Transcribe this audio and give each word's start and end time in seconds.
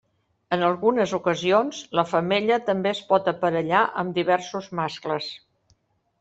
En 0.55 0.61
algunes 0.69 1.11
ocasions, 1.17 1.81
la 1.99 2.05
femella 2.13 2.57
també 2.71 2.91
es 2.93 3.03
pot 3.13 3.29
aparellar 3.33 3.83
amb 4.05 4.19
diversos 4.21 4.73
mascles. 4.83 5.31